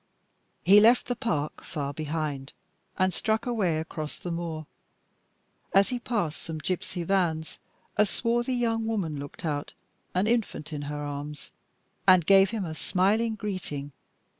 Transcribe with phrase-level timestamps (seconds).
[0.63, 2.53] He left the park far behind,
[2.97, 4.65] and struck away across the moor.
[5.73, 7.59] As he passed some gipsy vans
[7.97, 9.73] a swarthy young woman looked out,
[10.15, 11.51] an infant in her arms,
[12.07, 13.91] and gave him a smiling greeting.